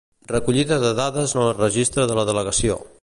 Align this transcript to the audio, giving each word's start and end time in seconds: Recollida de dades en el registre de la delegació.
Recollida 0.29 0.79
de 0.85 0.93
dades 0.99 1.35
en 1.37 1.43
el 1.43 1.53
registre 1.59 2.07
de 2.13 2.17
la 2.21 2.25
delegació. 2.31 2.81